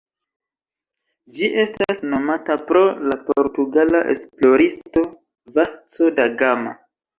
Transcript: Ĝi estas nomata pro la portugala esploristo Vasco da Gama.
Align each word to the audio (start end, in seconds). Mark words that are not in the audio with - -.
Ĝi 1.35 1.49
estas 1.63 2.01
nomata 2.13 2.57
pro 2.71 2.81
la 3.11 3.19
portugala 3.29 4.03
esploristo 4.15 5.07
Vasco 5.61 6.13
da 6.19 6.31
Gama. 6.45 6.77